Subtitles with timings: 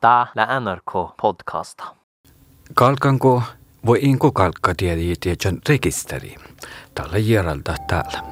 [0.00, 1.84] Tää lä NRK podcasta.
[2.74, 3.42] Kalkanko
[3.86, 5.14] voi inko kalkka tiedi
[5.68, 6.36] rekisteri.
[6.94, 8.22] Tällä järjeltä täällä.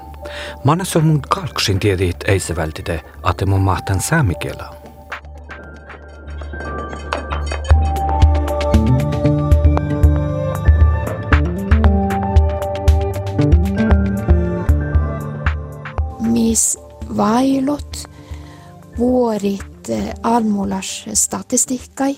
[0.64, 4.74] Manassa on mun kalksin tiedit ei se vältite, että mun mahtan saamikela.
[16.20, 16.78] Mis
[17.16, 17.96] vailot
[18.98, 22.16] vuorit eh, almulas statistikkai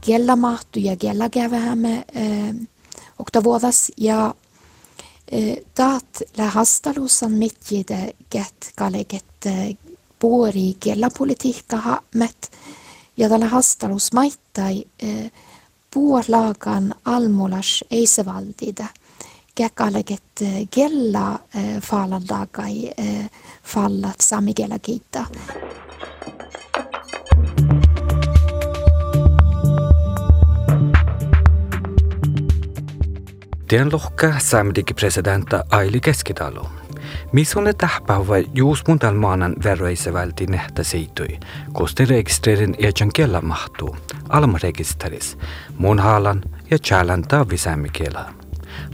[0.00, 2.04] kiellä mahtu ja kiellä kävähämme
[3.18, 4.34] oktavuodas ja
[5.32, 9.24] eh, taat lä hastalusan mitjide get kaleget
[10.18, 12.52] puori kiellä politiikka haamet
[13.16, 14.84] ja tällä hastalus maittai
[15.94, 18.86] puolaakan almulas ei se valtida
[19.54, 20.22] käkaleget
[20.70, 21.38] kella
[21.80, 22.90] falandagai
[23.62, 25.26] fallat samigela kiittää.
[33.68, 36.70] Tien lohka saamedigi presidentta Aili Keskitalo.
[37.32, 41.38] Missunne tähpäivä juus mun maanan verroise välti nehtä siitui,
[41.72, 43.96] koste registreerin ejan kella mahtuu,
[44.28, 45.38] almarekisteris,
[45.78, 47.88] mun haalan ja tjälän taavisämmi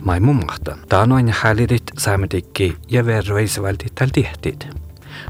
[0.00, 0.04] kielaa.
[0.04, 4.68] Mai mun mahta, taanoin hälirit saamedikki ja verroise välti täl tihtit.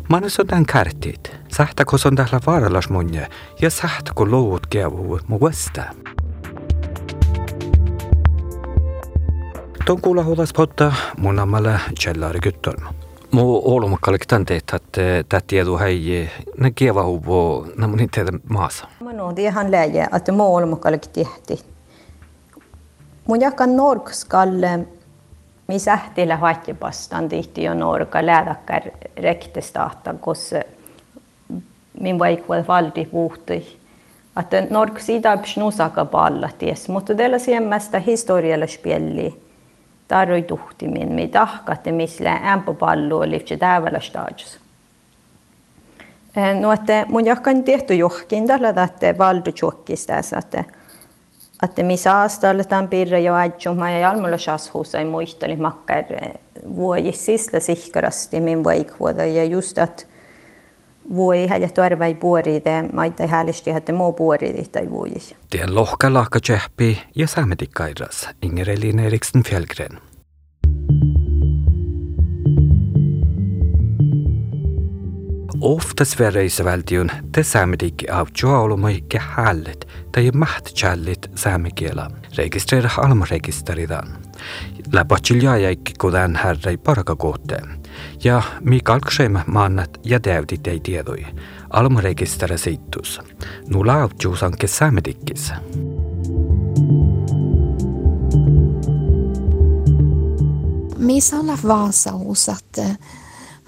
[0.09, 3.29] Manus on tämän kärtit, sähtä kun on täällä vaarallas munja
[3.61, 5.83] ja sähtä kun lout kevu mu vasta.
[9.87, 12.93] Tuon kuulla huolas potta mun ammalla källari kyttölmä.
[13.33, 18.89] Mu olumakkallik tän teet, että tämä tieto hei, ne kieva huvo, ne mun teitä maassa.
[19.01, 21.70] Mä no, det han läge att det må olumakkallik tehti.
[23.31, 24.65] muidugi ka norgskall,
[25.71, 28.81] mis ähtile hattipast on tihti ju norga läädaka
[29.23, 30.51] rektest ahta, kus
[32.01, 33.63] min vaikvad valdi puhtui.
[34.37, 39.43] Att norg sida psnusaka palla ties, mutta tällä siemmästä historialla spielli
[40.09, 44.59] tarvii tuhtimin, mi tahkate, mis lää ämpöpallu oli tse täävällä staajus.
[46.37, 50.65] Eh, no, että mun jahkan tehty johkin tällä, että valdu tjokkista, että
[51.63, 56.05] että missä aastalla tämän piirre jo adjuma ja jalmulla shashuusa ei muisteli makkar
[56.77, 60.05] vuoji sisla sihkarasti min vaikvuoda ja just että
[61.15, 65.37] vuoi häjä tuarvai puoride, maita häälisesti hätte muu puoride tai vuoji.
[65.51, 70.10] Tien lohka lahka tjehpi ja saametikkairas Inger Elin Eriksen Fjällgren.
[75.61, 82.17] Ofta Sveriges valtion te samedik av joaolumuikke hallet tai mahtchallit saamikielan.
[82.37, 84.09] Rekisterä almurekisteridan.
[84.93, 87.59] La baciljaajaikke kudan härrei parakakohte.
[88.25, 91.27] Ja mi kalkseim maannat ja täydit ei tiedoi.
[91.71, 93.21] Almurekisterä seittus.
[93.69, 95.53] Nula avtjuusanke saamedikkis.
[100.99, 102.65] Missä olla Vaasa uusat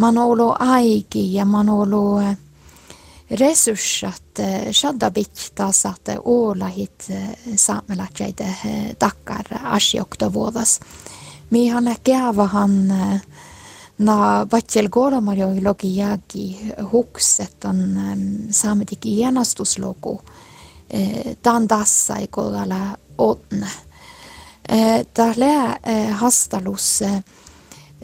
[0.03, 2.23] man har ollut aiki ja man har ollut
[3.31, 4.41] resursat
[4.73, 7.07] shadda bittas att olla hit
[7.57, 8.41] saamelaiset
[8.99, 10.81] takkar asiokta vuodas.
[11.49, 12.93] Mi han
[13.99, 18.01] na vatjel kolmajoilogi jäägi hukset on
[18.51, 20.21] saametiki hienastusluku.
[21.45, 23.69] Dan tässä ei kohdalla otne.
[25.15, 25.79] Tällä
[26.13, 27.33] hastalus det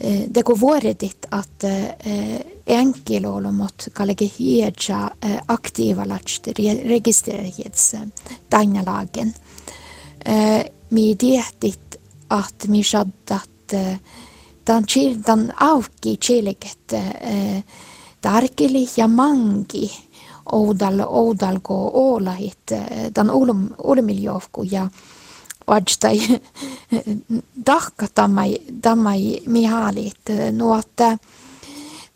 [0.01, 7.95] Eh, det deko vuoredit att eh, enkel olemat kallegi hiedja eh, aktiiva latsti registrerjets
[8.49, 9.33] tainalagen.
[10.89, 11.95] Mi tiedit
[12.27, 13.73] att mi saddat
[14.63, 16.93] dan childan auki chiliket
[18.21, 19.91] tarkili ja mangi
[20.45, 22.71] oudal oudalko oolahit
[23.15, 24.89] dan ulm ulmiljovku ja
[25.69, 26.39] vadstai
[27.65, 30.21] dahka tammai, tammai mihalit
[30.51, 31.17] nuotta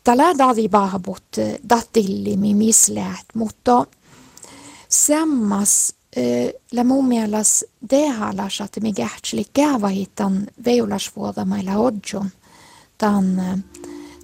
[0.03, 1.23] tällä davi bahbut
[1.69, 3.85] datilli mi misläät, mutta
[4.89, 5.95] sammas
[6.71, 12.29] la mun mielestä dehalas että mi kähtsli kävahitan veulasvuodamailla odjon
[12.97, 13.41] tan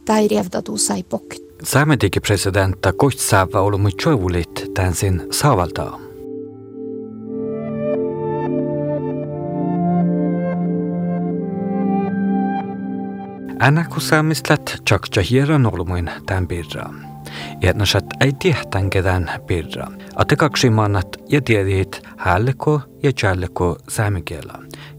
[0.05, 1.39] tai revdatu sai pokt.
[1.63, 6.08] Saametiki presidentta kohtsaava ollut mu tjovulit tän sin saavaltaa.
[13.59, 16.89] Anna kun saamistlat tjakja hieran olmuin tämän pirra.
[17.61, 19.87] Etnasat ei tiehtän ketään pirra.
[20.15, 24.53] Ate kaksi mannat ja tiedit hälleko ja tjälleko saamikielä.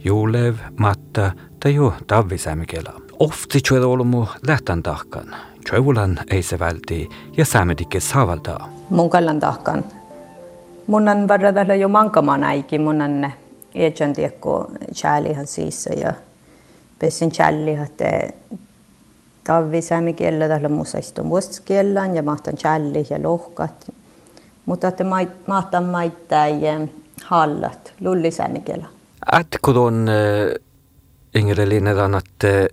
[0.04, 2.92] Juulev, matta tai jo tavvi saamikielä.
[3.18, 5.36] Ofti tjueda olmu lähtän tahkan.
[5.68, 8.68] Tjuevulan ei se välti ja saamedikke saavaltaa.
[8.90, 9.84] Mun kallan tahkan.
[10.86, 13.30] Mun on varrella jo mankamaan aikin, mun on
[13.74, 15.46] ejan tiekko chäälihan
[16.00, 16.12] ja
[17.00, 17.32] Pessin
[19.44, 23.92] Tavvi saami kielellä, tällä muussa istun muistikiellään ja mahtan challi ja lohkat.
[24.66, 25.04] Mutta te
[25.46, 26.80] mahtan maittaa ja
[27.24, 28.86] hallat, lulli saami kielä.
[29.34, 30.64] Ätkudon äh,
[31.34, 32.66] Ingrid Linnedan, että äh,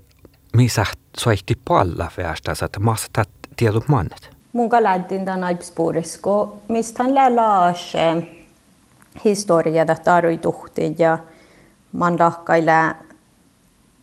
[0.57, 0.85] missä
[1.19, 3.23] soitti palla väestä, että maasta
[3.55, 4.29] tiedot mannet?
[4.53, 8.23] Mun lähtin tämän aipspuudessa, kun mistä hän lälaas äh,
[9.25, 11.17] historiaa, että tarvituhtiin ja
[11.91, 12.95] man rahkaillaan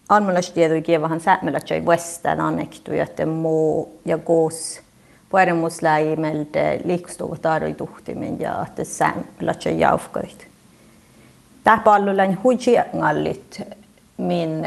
[0.09, 4.81] Almalastiedu kievahan säämelätsöi vuestaan annektu, että muu ja kuus
[5.29, 10.49] pueremusläimelde liikstuva tarvii tuhtimin ja että säämelätsöi jaufkoit.
[11.65, 13.62] Tämä lähin huijiangallit
[14.17, 14.67] min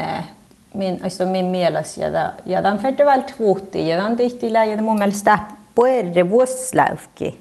[0.74, 2.04] min, alltså min mielessä.
[2.04, 5.38] Ja, ja den väl tvåti ja den tihti lägen mun mielestä
[5.74, 7.40] puerre vuoslaufki.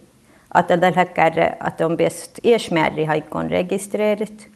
[0.60, 4.50] Että tällä hetkellä, että on bäst ersmärri haikon registreerit.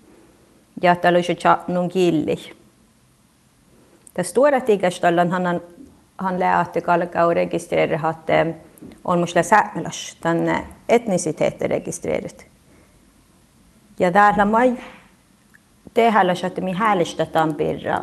[0.82, 2.36] Ja että olisi chatnun killi.
[2.36, 2.61] Det
[4.24, 5.60] står att ikästöllan han,
[6.16, 8.30] han lää att kalka och registrera att
[9.04, 10.58] on musla säämelas, den
[10.90, 12.46] etnisiteetti registreerit.
[14.00, 14.78] Ja täällä mai
[15.94, 18.00] tehdä, että mi häällistetään pirra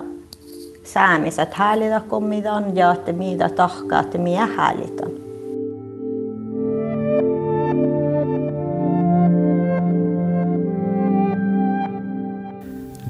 [0.85, 4.19] saamiset häälitä kommidan ja että mitä tahkaa, että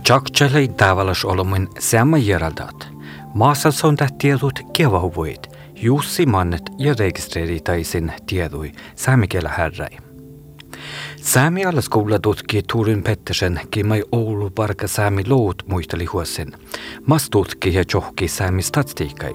[0.09, 2.87] Чакчалай давалаш оломын сәмі ерадат.
[3.37, 5.51] Маса сонда тиедут кева войт.
[5.77, 10.01] Юсси маннет я регистрери тайсин тиедуй сәмі келі härrai.
[11.21, 16.57] Säämi alaskoulututki Turin Pettersen kimmai Oulu parka säämi loot muisteli huosin.
[17.07, 19.35] Mas tutki ja johki säämi statistiikai.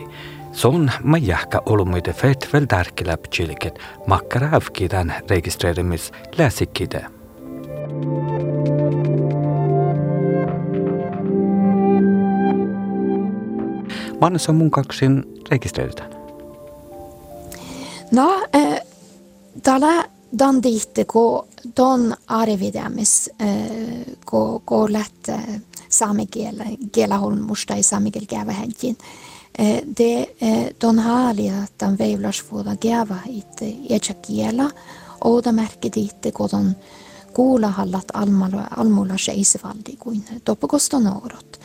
[0.54, 7.23] Son ma jähkä olumuide fet vel tärkilä pchiliket makkarävkidan registreerimis läsikide.
[14.24, 14.30] Läsikkide.
[14.30, 16.12] Mannes on mun kaksin rekisteröitetään.
[18.12, 18.80] No, äh,
[19.64, 20.04] täällä
[20.40, 21.48] dan dit ko
[21.78, 23.30] don arvidamis
[24.26, 25.30] ko ko lätt
[25.90, 28.98] saamikielä kielaholmusta ei saamikiel käyvä henkin.
[29.98, 30.36] Det
[30.82, 34.70] don haalia tan veivlasvuoda käyvä itse etsa kielä
[35.24, 36.76] ouda märki diitte ko don
[37.34, 41.60] kuulahallat almulla almulla seisivaldi kuin toppokoston orot.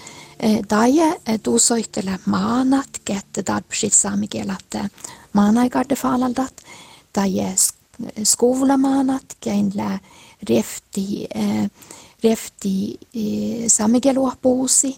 [0.71, 4.77] Daje du soittele maanat kette darpsit saamikielat
[5.33, 5.97] maanaikarde.
[7.15, 7.55] Daje
[9.41, 9.99] käinlä
[10.49, 11.71] refti, äh,
[12.25, 14.97] refti äh, samigeluapuusi,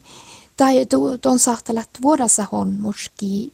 [0.56, 0.86] tai
[1.20, 3.52] tuon sahtalat vuodassa honmuski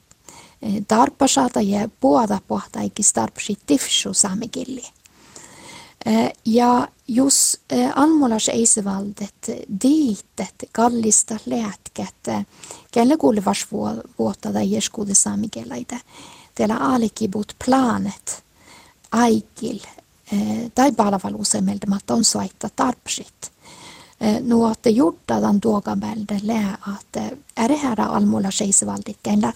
[0.89, 4.83] tarpasata ja puolta pohtaikis tarpsi tifsu samigilli.
[6.45, 7.61] Ja jos
[7.95, 9.51] almulas eisevaldet
[9.83, 12.47] diitet kallista läätkät,
[12.91, 13.67] kelle kuulivas
[14.19, 15.97] vuotta tai jeskuude samigelaita,
[16.55, 18.43] teillä alikibut planet–
[19.13, 19.79] aikil
[20.33, 23.53] eh, tai palvelusemeltä on soittaa tarpsit.
[24.21, 29.53] Eh, no att gjorda den tuogamälde lää, att eh, är det här almulla seisvaldikkeen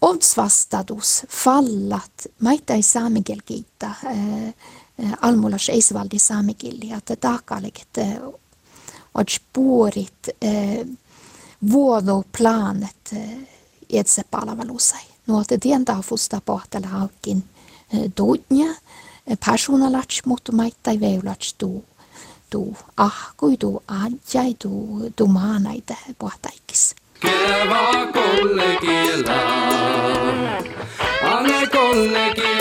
[0.00, 2.26] oddsvastatus fallat.
[2.38, 3.94] Maita ei saamigel kiittää
[5.20, 7.88] almulla seisvaldi saamigilli, että taakaliket
[9.14, 10.28] odspuorit
[11.70, 13.14] vuodoplanet
[13.88, 15.00] itse palvelusai.
[15.26, 17.44] No että tientää fusta pohtella haukin
[18.16, 18.74] dodnia
[19.46, 21.84] persoonalats mutta maittai veulats tu
[22.50, 24.70] tu ahkui tu ajai tu
[25.16, 26.94] tu maanaita pohtaikis.
[27.20, 28.78] Keva kolle
[31.72, 32.51] kolle kiela,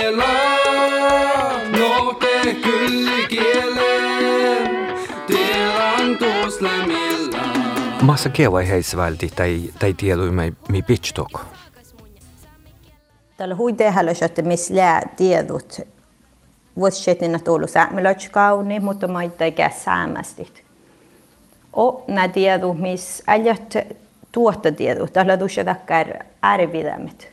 [2.53, 3.91] küll keele
[5.27, 7.41] teelandus lämilla.
[8.01, 11.45] Massa kewa jäisvaldi tai, tai tiedoi me, mi pitchtok.
[13.37, 15.81] Tällä hui tehdä, että missä lää tiedot.
[16.75, 20.63] Vuosi sitten tullut säämilöitä kauni, mutta mä ei käy säämästit.
[21.77, 23.73] O, nää tiedot, missä äljät
[24.31, 26.07] tuottatiedot, tällä tuossa takkar
[26.41, 27.27] arvidämät.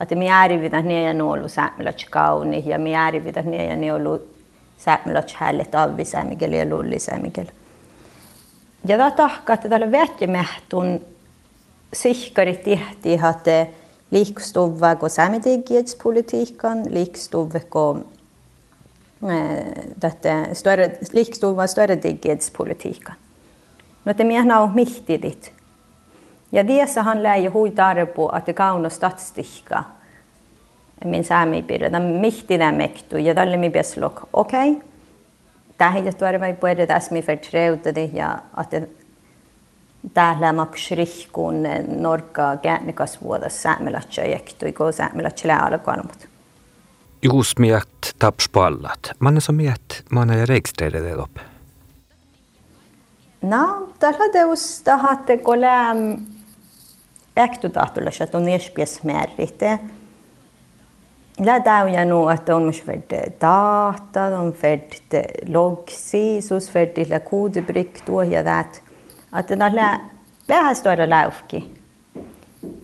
[0.00, 3.92] Että me arvidat ne ja ne ollut säämilöitä kauni ja me arvidat ne ja ne
[3.92, 4.31] ollut
[4.84, 7.46] säämälötshälle talvisäämikel ja lullisäämikel.
[8.86, 11.00] Ja tämä tahkaa, että tällä vähtimähtun
[11.92, 13.66] sihkarit tehtiin, että
[14.10, 18.04] liikstuva kuin saametigietspolitiikan, liikstuva kuin
[20.02, 23.14] dette större, liikstuva störredigietspolitiikan.
[24.04, 25.52] No te menar on mihtidigt.
[26.52, 29.84] Ja dessa handlar ju huitar på att det kauna statistika
[31.22, 34.82] saamipiirre, ta mihtida mektu ja talle mi peslok, okei, okay.
[35.78, 38.70] tähän tuoda vai puhuta tässä mi förtreuta ja att
[40.14, 41.62] täällä maksrihkuun
[42.00, 46.28] norka käännikas vuodas säämelatsa jektui, kun säämelatsa lääalkanut.
[47.22, 49.10] Juus miet tapspallat.
[49.18, 51.40] Manne som miet manne ja reikstreide loppe.
[53.42, 56.16] No, tällä teus tahatte kolem
[57.38, 59.78] äktutahtulla, että on espies määritte.
[61.38, 63.02] La täyjä nu että on myös färd
[63.40, 64.92] data, on färd
[65.48, 68.64] logsi, sus färd la kodebrick då ja.
[69.32, 69.98] Att det är
[70.48, 71.74] vähän stora laufki.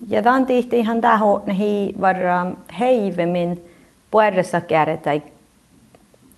[0.08, 2.46] Ja dan tihti ihan täho hi varra
[2.80, 3.64] heivemin
[4.10, 5.20] puerressa kääretä.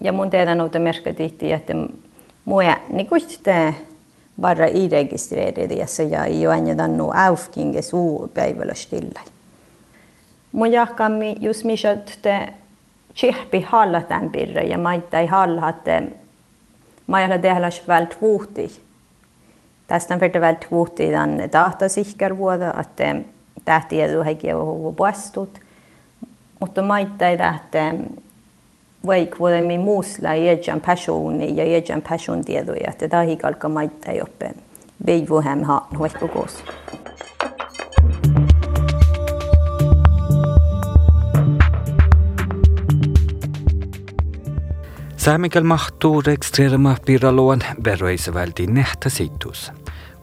[0.01, 1.73] Ja mun teidän nouta merkka tihti, että
[2.45, 3.23] mua niin kuin
[4.41, 5.75] bara i-registrerade
[6.11, 8.75] ja ei ole aina nu aufkinge suu päivällä
[10.53, 12.49] Mujakami just mis, että
[13.15, 16.03] tsihpi halla tämän pirre ja maita ei halla, että
[17.07, 18.83] ma ei ole tehdä vält vuhti.
[19.87, 23.17] Tästä on verta vält vuhti tämän tahta sihkär vuoda, että
[23.65, 25.61] tähti edu heikiä huvu puestut.
[26.61, 27.95] Mutta maita ei tähtä
[29.07, 34.51] vaik vuoda mi muusla jäjän passiooni ja jäjän passion tiedoja, että tahikalka maita ei oppe.
[35.07, 36.65] Veivu hän haan huekkukossa.
[45.21, 49.73] Säämikäl mahtuu registrerama pirraluon veroisevältiin nähtä situs.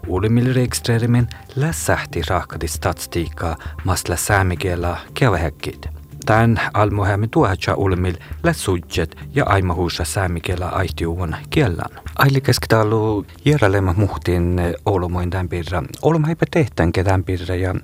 [0.08, 5.86] Uulimmille registrerimin lässähti rahkati statistiikkaa masla säämikielä kevähäkkit.
[6.26, 12.04] Tän almohämi tuohatsa ulmil lätsudjet ja aimahuussa säämikielä aihtiuvan kiellän.
[12.18, 15.84] Aili keskitalu järjälema muhtiin olomoin tämän pirra.
[16.02, 17.76] Olma eipä tehtän ketään pirra ja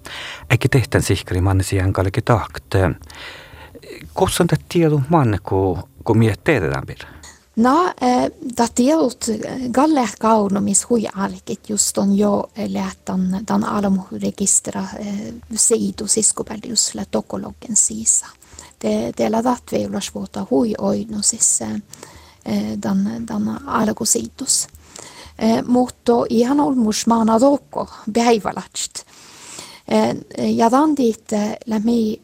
[0.50, 2.76] eikä tehtän sihkari manne sijaan kalki tahkt.
[4.14, 7.10] Kossa on tämä tieto manne, kun, kun miettii tämän pirra?
[7.56, 7.94] No,
[8.58, 9.26] da tiedot
[9.72, 12.50] galle kaunomis hui alkit just on jo
[13.66, 18.26] alamuregistra eh, siidu siskopärdius la tokologen siisa.
[19.44, 21.60] Dat vi ulas vuota hui oino siis
[23.66, 24.68] alakusiitus.
[25.40, 29.06] Eh, mutta ihan olmus maana tokko päivälatst.
[29.88, 30.16] Eh,
[30.56, 31.32] ja dan dit
[31.66, 32.22] lämmi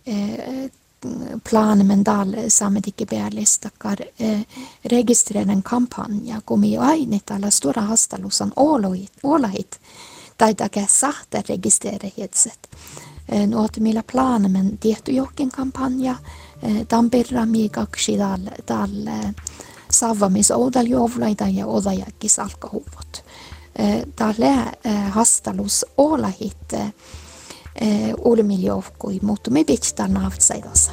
[1.50, 4.46] plaanimendal saamegi pealist hakkab eh,
[4.92, 9.80] registreerima kampaania, kui ainetele suure aastalus on oluid, oluid,
[10.38, 12.68] täidage sahte registreerimised.
[13.30, 16.16] Eh, Nuot millä plaanimme tehty jokin kampanja
[16.88, 18.90] Tampereella kaksi tal, tal
[19.92, 23.24] saavamisoudel juhlaida ja odajakis alkohuvut.
[24.16, 24.56] Tälle
[25.10, 26.94] hastalus olahit äh, eh,
[28.26, 30.92] ulmiljoukkui, mutta me pitää naavitsaidassa.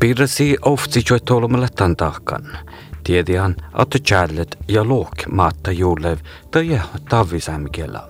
[0.00, 2.58] Pirrasi ofti jo tolmalla tantahkan.
[3.04, 6.18] Tiedihan, että challet ja luok maatta juulev
[6.50, 8.08] tai tavisämikielä.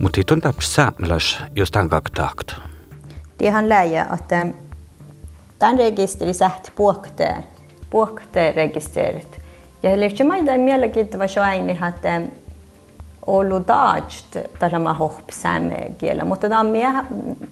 [0.00, 2.52] Mutta hitun taps säämeläs, jos tämän kaktahkt.
[3.38, 4.46] Tiedän läjä, että
[5.58, 7.44] tämän registeri sähti puhteen,
[7.90, 9.47] puhteen rekisterit.
[9.82, 12.22] Ja lyhtsä maita mielenkiintoista se aina, että
[13.26, 14.24] ollut taajt
[14.58, 16.88] tällä mä hohpsäämme kielä, mutta tämä on mie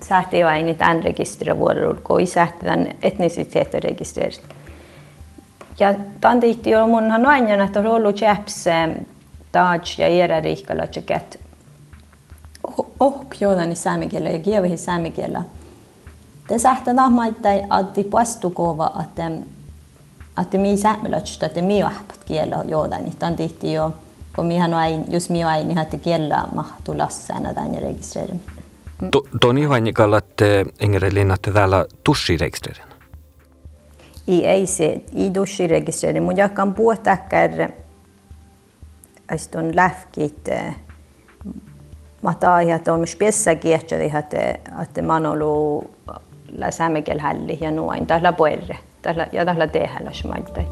[0.03, 4.43] sähti jo aina tämän rekisterövuorolla, kun ei sähti tämän etnisiteetin rekisterit.
[5.79, 8.17] Ja tämän tihti jo munhan aina, että on ollut
[9.53, 11.39] taaj ja era riikkalla, että
[13.01, 15.43] ohkjoodani säämikielä ja kievihin säämikielä.
[16.49, 19.31] Te sähtä tahmaita, että puastukova, että
[20.43, 23.93] että mi säämelöstä, että mi ahpat kielo jooda, niin tämän tihti jo,
[24.37, 28.35] kun mihän on jos mi niin että kiellä mahtuu lassana tämän rekisteröidä.
[29.41, 30.45] Toni Vannikalla, että
[30.81, 32.95] Ingrid Linnatte täällä tussirekisteröidä?
[34.27, 37.51] I ei se, i dussirekisteröidä, mutta jakan puhutakar,
[39.29, 40.49] että on lähkit,
[42.23, 44.39] mä taan, että on myös piessä kiehtä, että,
[44.83, 45.97] että mä oon ollut
[46.59, 50.67] la säämekelhälli ja nuoin, tällä puerre tällä, ja tällä tehdä schmaittai.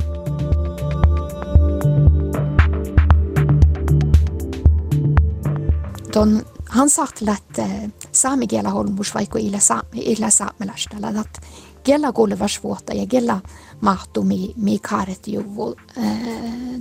[6.15, 11.41] Don han sagt att eh, sami kielä holmus vaikka illä, sa, illä saamelastalla, että
[11.83, 13.41] kielä kuuleva svåta ja kielä
[13.81, 16.81] mahtuu mi, mi kaaret juvu eh,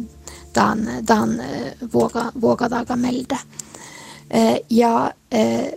[0.55, 3.37] dan, dan eh, vuoka, vuokadaga melda.
[4.31, 5.73] Eh, ja eh,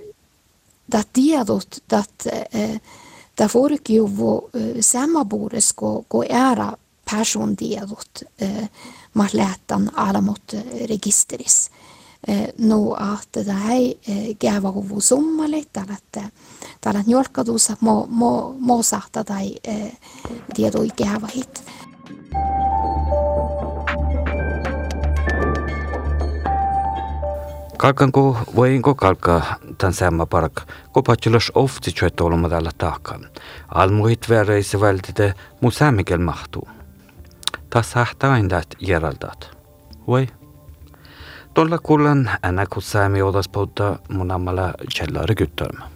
[0.92, 2.80] dat tiedot, dat eh,
[3.36, 6.72] Tämä vara sama puolisko kuin ära
[7.10, 8.68] persontiedot eh,
[9.14, 11.70] man lähtan alamot eh, registeris.
[12.28, 13.94] Eh, nu att det här
[14.40, 16.16] gav av sommarligt att
[16.80, 19.58] tällä njolkadussa mo, mo, mo sahta tai
[20.54, 21.62] tiedoi gav hit.
[27.78, 29.42] Kalkanko voinko kalka
[29.78, 30.52] tämän samma park,
[30.92, 33.18] ko patjulos ofti tjöt olema tällä taakka.
[33.68, 36.68] Almuit väreise vältite mu sämikel mahtuu.
[37.70, 39.56] Tas hähtä aindat järaldat.
[40.06, 40.26] Voi.
[41.54, 45.90] Tuolla kullan änä kun säämi otas puhuttaa mun ammalla källari kyttölmä.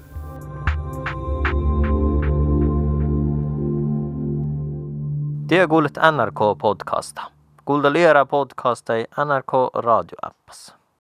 [5.48, 7.22] Det kuulet NRK podcasta.
[7.64, 8.92] Kuulda liera podcasta
[9.24, 10.79] NRK radioappas.